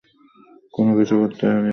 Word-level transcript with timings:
কোনও 0.73 0.91
কিছু 0.97 1.13
করতে 1.15 1.43
পারি 1.43 1.55
একসাথে? 1.55 1.69